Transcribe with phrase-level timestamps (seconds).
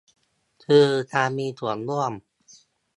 [0.65, 2.13] คือการมีส่วนร่วม